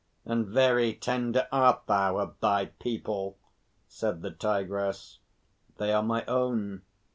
[0.25, 3.37] "And very tender art thou of thy people,"
[3.87, 5.19] said the Tigress.
[5.77, 6.81] "They are my own.